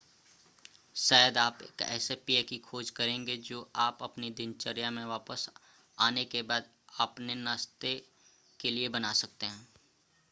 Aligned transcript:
शायद 0.95 1.37
आप 1.37 1.59
एक 1.61 1.81
ऐसे 1.81 2.15
पेय 2.27 2.41
की 2.43 2.57
खोज 2.59 2.89
करेंगे 2.89 3.35
जो 3.39 3.69
आप 3.75 4.03
अपनी 4.03 4.29
दिनचर्या 4.31 4.89
में 4.91 5.03
वापस 5.05 5.49
आने 5.97 6.25
के 6.25 6.41
बाद 6.43 6.69
अपने 6.99 7.35
नाश्ते 7.35 7.95
के 8.59 8.71
लिए 8.71 8.89
बना 8.89 9.13
सकते 9.13 9.45
हैं 9.45 9.67